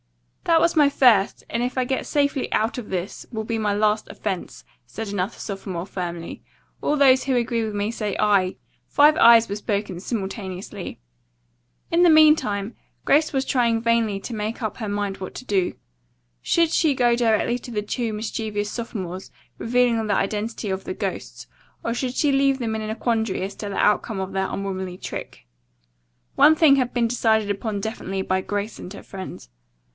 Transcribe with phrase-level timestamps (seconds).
[0.45, 3.73] "That was my first, and if I get safely out of this, will be my
[3.73, 6.41] last offense," said another sophomore firmly.
[6.81, 10.99] "All those who agree with me say 'aye.'" Five "ayes" were spoken simultaneously.
[11.91, 12.75] In the meantime,
[13.05, 15.75] Grace was trying vainly to make up her mind what to do.
[16.41, 21.45] Should she go directly to the two mischievous sophomores, revealing the identity of the ghosts,
[21.83, 24.97] or should she leave them in a quandary as to the outcome of their unwomanly
[24.97, 25.45] trick?
[26.35, 29.47] One thing had been decided upon definitely by Grace and her friends.